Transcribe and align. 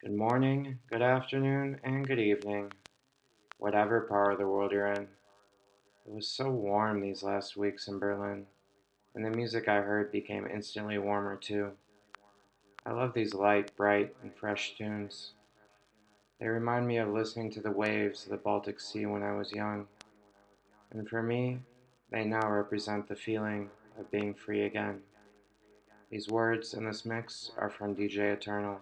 Good 0.00 0.14
morning, 0.14 0.78
good 0.88 1.02
afternoon, 1.02 1.80
and 1.82 2.06
good 2.06 2.20
evening, 2.20 2.70
whatever 3.58 4.02
part 4.02 4.32
of 4.32 4.38
the 4.38 4.46
world 4.46 4.70
you're 4.70 4.86
in. 4.86 5.08
It 6.06 6.14
was 6.14 6.28
so 6.28 6.50
warm 6.50 7.00
these 7.00 7.24
last 7.24 7.56
weeks 7.56 7.88
in 7.88 7.98
Berlin, 7.98 8.46
and 9.16 9.24
the 9.24 9.30
music 9.30 9.68
I 9.68 9.80
heard 9.80 10.12
became 10.12 10.46
instantly 10.46 10.98
warmer 10.98 11.34
too. 11.34 11.72
I 12.86 12.92
love 12.92 13.12
these 13.12 13.34
light, 13.34 13.76
bright, 13.76 14.14
and 14.22 14.32
fresh 14.32 14.76
tunes. 14.78 15.32
They 16.38 16.46
remind 16.46 16.86
me 16.86 16.98
of 16.98 17.08
listening 17.08 17.50
to 17.54 17.60
the 17.60 17.72
waves 17.72 18.22
of 18.22 18.30
the 18.30 18.36
Baltic 18.36 18.78
Sea 18.78 19.06
when 19.06 19.24
I 19.24 19.32
was 19.32 19.52
young, 19.52 19.88
and 20.92 21.08
for 21.08 21.24
me, 21.24 21.58
they 22.12 22.22
now 22.22 22.48
represent 22.48 23.08
the 23.08 23.16
feeling 23.16 23.70
of 23.98 24.12
being 24.12 24.32
free 24.32 24.62
again. 24.62 25.00
These 26.08 26.28
words 26.28 26.72
in 26.72 26.84
this 26.84 27.04
mix 27.04 27.50
are 27.58 27.68
from 27.68 27.96
DJ 27.96 28.32
Eternal. 28.32 28.80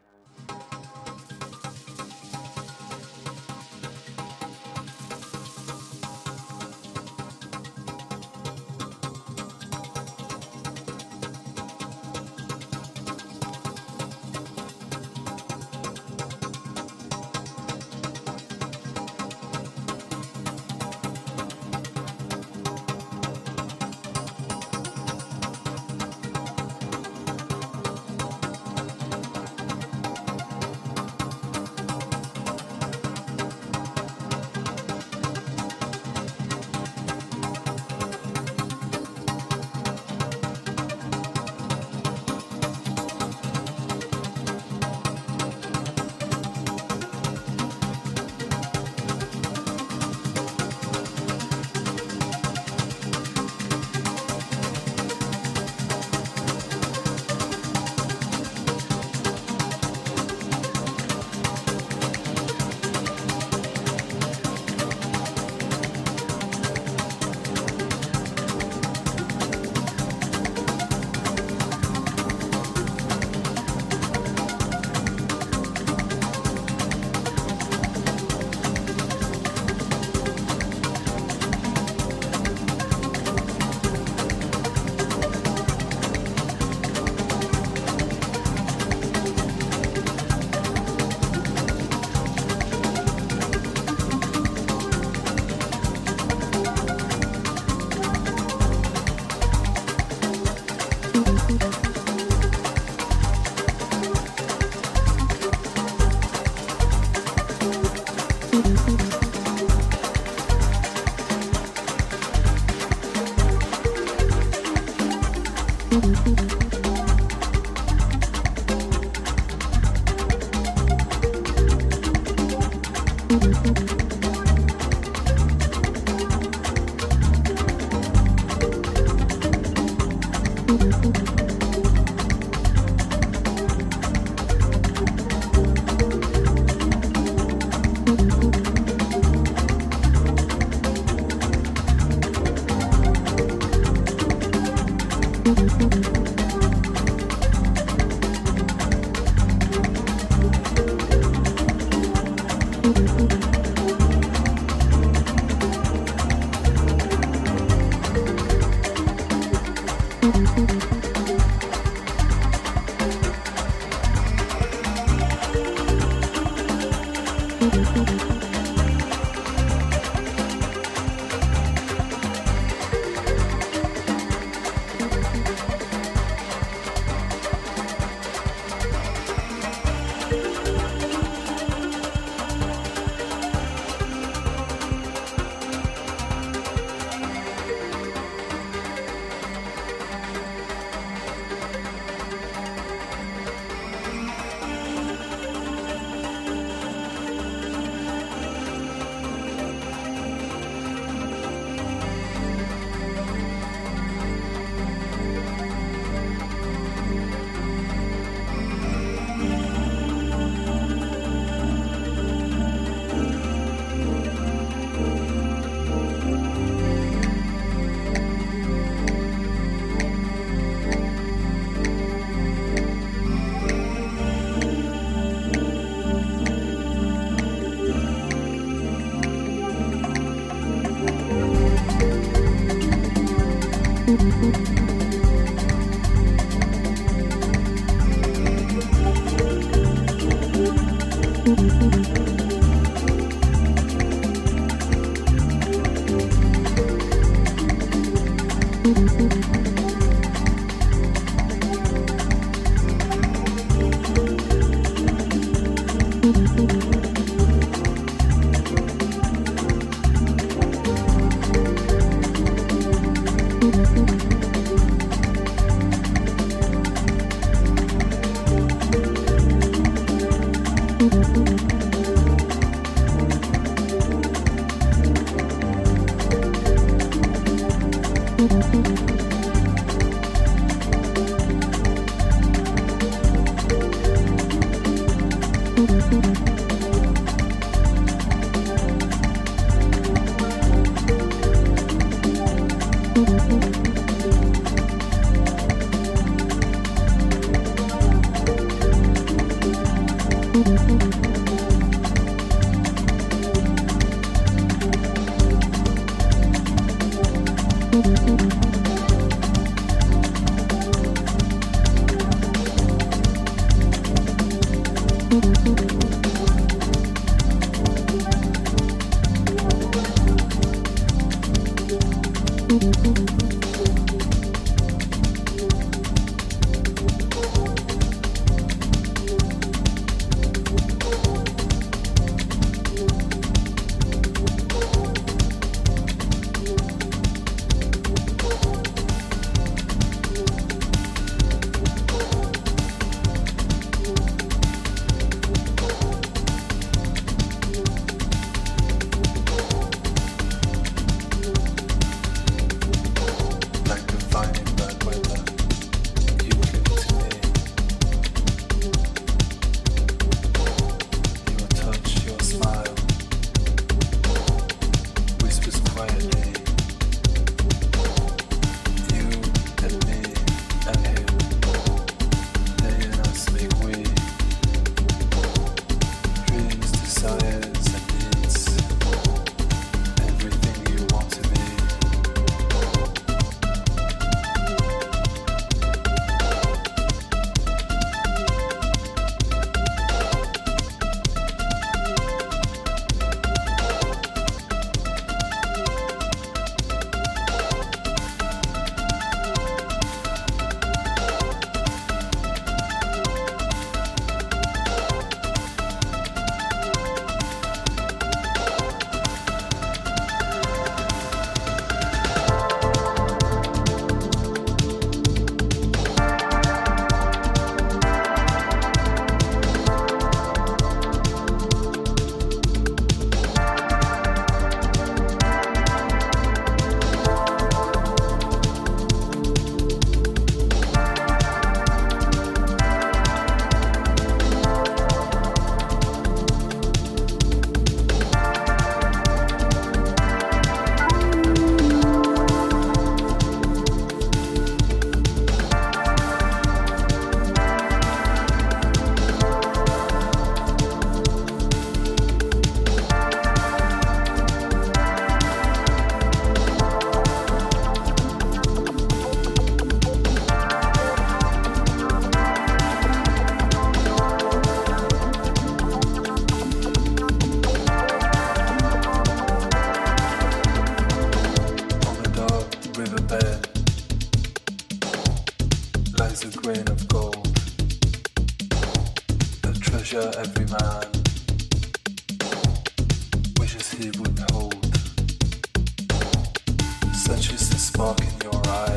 Such 487.15 487.51
is 487.55 487.71
the 487.71 487.79
spark 487.79 488.21
in 488.21 488.41
your 488.43 488.69
eyes. 488.69 488.96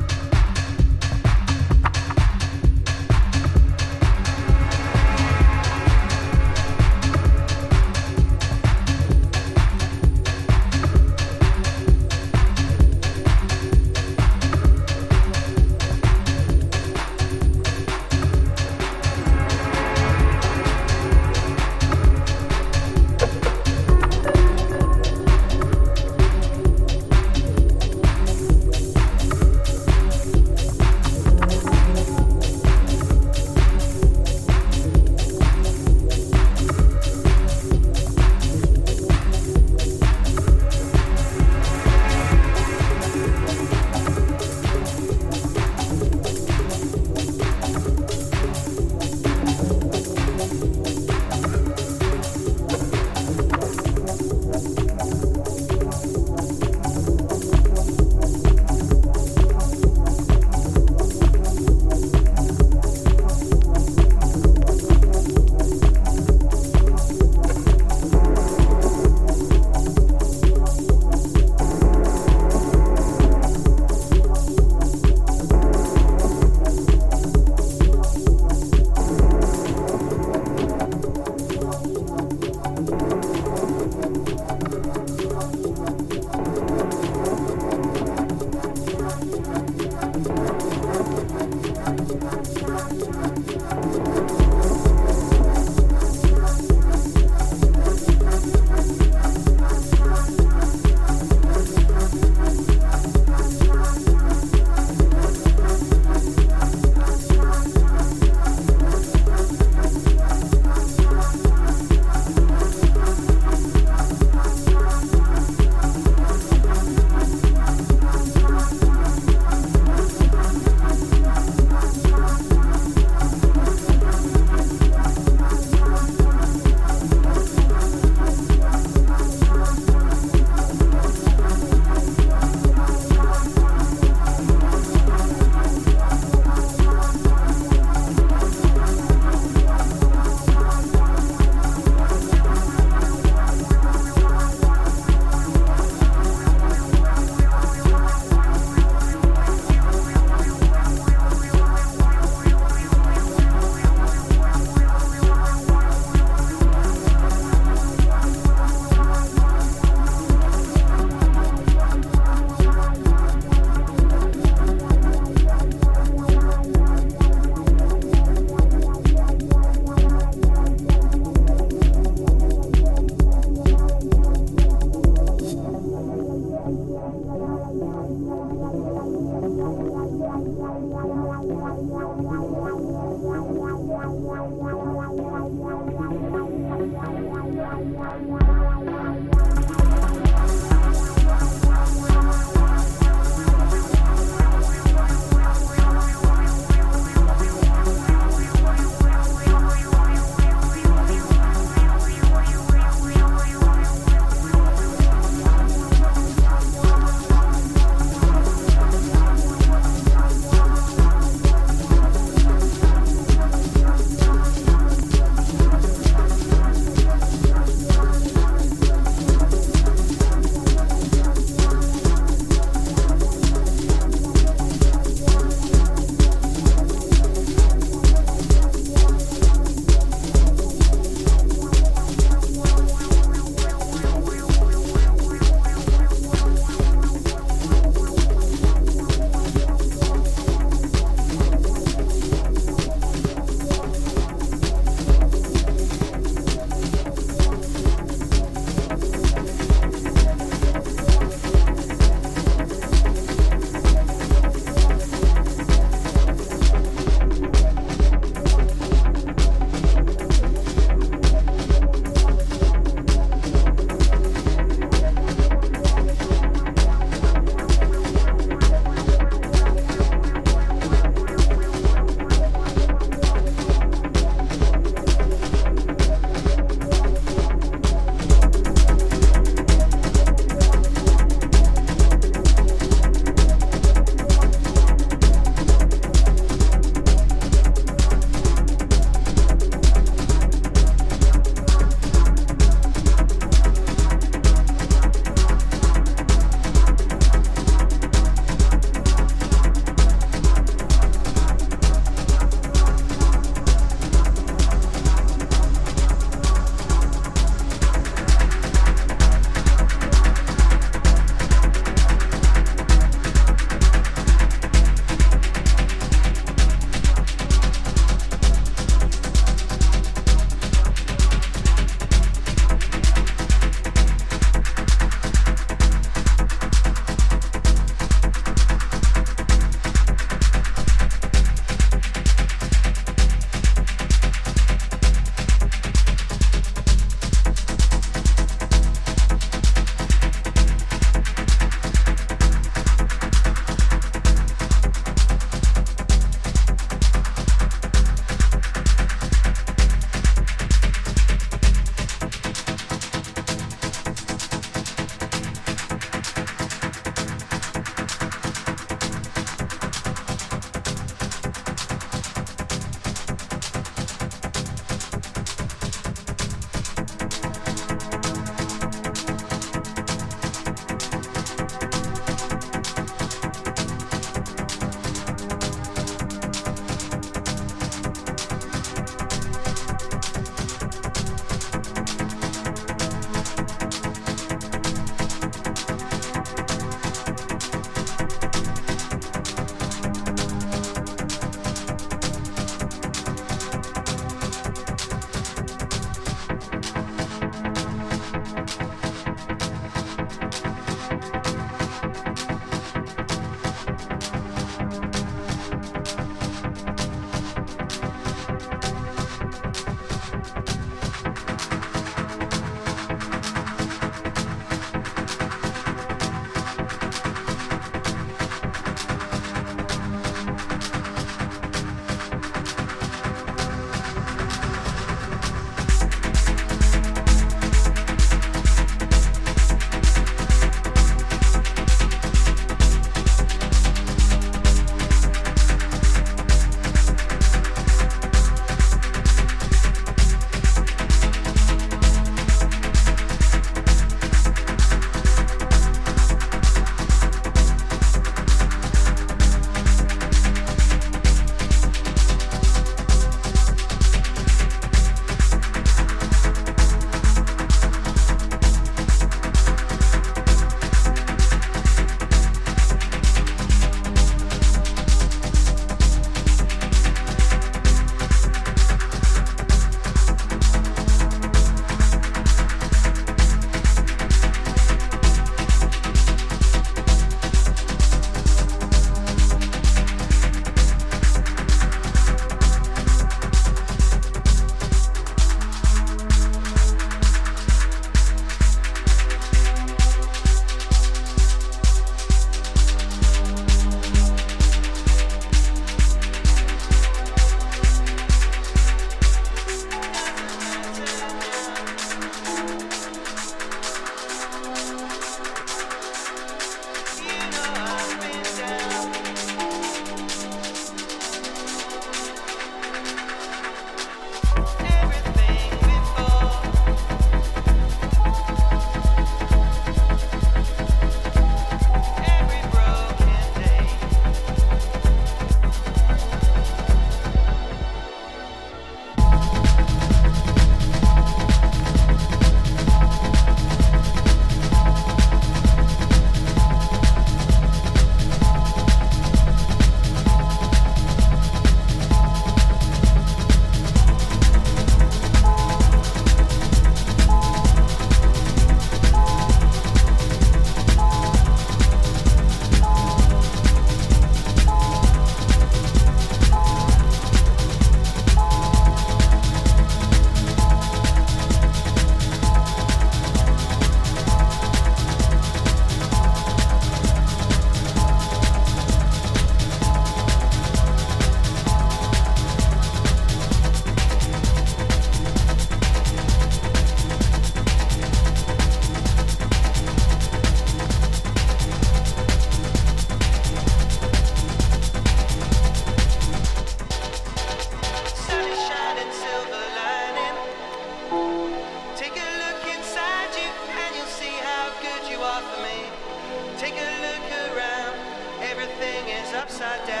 upside 599.33 599.87
down. 599.87 600.00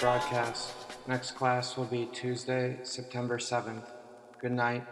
Broadcast. 0.00 0.74
Next 1.06 1.32
class 1.32 1.76
will 1.76 1.84
be 1.84 2.06
Tuesday, 2.12 2.78
September 2.82 3.38
7th. 3.38 3.86
Good 4.40 4.52
night. 4.52 4.84